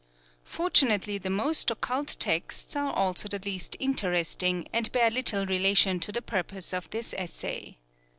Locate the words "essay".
7.15-7.77